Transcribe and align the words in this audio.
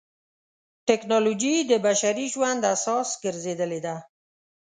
ټکنالوجي 0.87 1.55
د 1.69 1.71
بشري 1.85 2.25
ژوند 2.33 2.61
اساس 2.75 3.09
ګرځېدلې 3.23 3.79
ده. 3.85 3.95